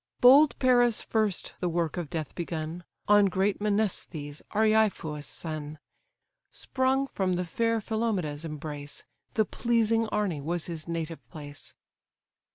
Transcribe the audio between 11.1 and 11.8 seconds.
place.